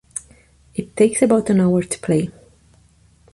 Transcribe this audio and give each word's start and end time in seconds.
It 0.73 0.95
takes 0.95 1.21
about 1.21 1.51
an 1.51 1.59
hour 1.61 1.83
to 1.83 1.99
play. 1.99 2.31